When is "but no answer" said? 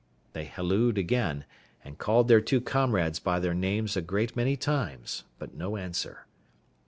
5.37-6.25